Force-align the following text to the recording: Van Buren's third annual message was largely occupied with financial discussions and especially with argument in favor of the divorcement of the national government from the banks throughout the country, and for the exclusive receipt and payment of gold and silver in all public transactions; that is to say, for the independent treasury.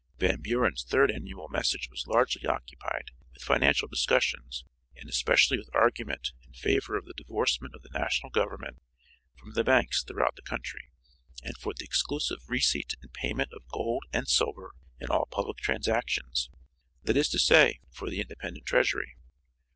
Van 0.17 0.41
Buren's 0.41 0.83
third 0.83 1.11
annual 1.11 1.47
message 1.49 1.87
was 1.91 2.07
largely 2.07 2.47
occupied 2.47 3.11
with 3.31 3.43
financial 3.43 3.87
discussions 3.87 4.65
and 4.95 5.07
especially 5.07 5.59
with 5.59 5.69
argument 5.75 6.31
in 6.41 6.51
favor 6.53 6.95
of 6.97 7.05
the 7.05 7.13
divorcement 7.15 7.75
of 7.75 7.83
the 7.83 7.91
national 7.99 8.31
government 8.31 8.81
from 9.37 9.51
the 9.53 9.63
banks 9.63 10.01
throughout 10.03 10.35
the 10.35 10.41
country, 10.41 10.89
and 11.43 11.55
for 11.59 11.75
the 11.75 11.85
exclusive 11.85 12.39
receipt 12.47 12.95
and 13.03 13.13
payment 13.13 13.51
of 13.53 13.67
gold 13.67 14.01
and 14.11 14.27
silver 14.27 14.71
in 14.99 15.11
all 15.11 15.27
public 15.27 15.59
transactions; 15.59 16.49
that 17.03 17.15
is 17.15 17.29
to 17.29 17.37
say, 17.37 17.79
for 17.91 18.09
the 18.09 18.21
independent 18.21 18.65
treasury. 18.65 19.17